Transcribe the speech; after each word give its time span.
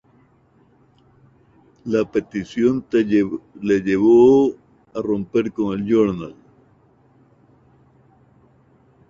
La 1.85 2.05
petición 2.11 2.83
le 3.59 3.81
llevó 3.83 4.49
a 4.95 4.99
romper 4.99 5.53
con 5.53 5.77
el 5.79 5.87
"Journal". 5.87 6.33